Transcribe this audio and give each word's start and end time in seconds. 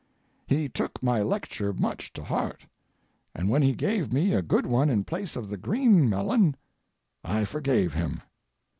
He 0.47 0.67
took 0.67 1.03
my 1.03 1.21
lecture 1.21 1.73
much 1.73 2.11
to 2.13 2.23
heart, 2.23 2.65
and, 3.35 3.51
when 3.51 3.61
he 3.61 3.73
gave 3.73 4.11
me 4.11 4.33
a 4.33 4.41
good 4.41 4.65
one 4.65 4.89
in 4.89 5.03
place 5.03 5.35
of 5.35 5.47
the 5.47 5.57
green 5.57 6.09
melon, 6.09 6.55
I 7.23 7.45
forgave 7.45 7.93
him. 7.93 8.21